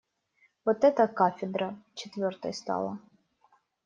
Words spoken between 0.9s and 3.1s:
кафедра четвертой стала.